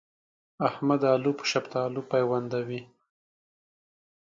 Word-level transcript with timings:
احمد 0.69 1.01
الو 1.13 1.31
په 1.39 1.45
شفتالو 1.51 2.01
پيوندوي. 2.11 2.81